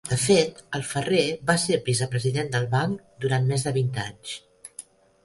De 0.11 0.15
fet, 0.19 0.61
el 0.77 0.85
ferrer 0.91 1.25
va 1.49 1.55
ser 1.63 1.77
vicepresident 1.89 2.49
del 2.55 2.65
banc 2.71 3.05
durant 3.27 3.47
més 3.53 3.67
de 3.69 3.75
vint 3.77 3.93
anys. 4.07 4.33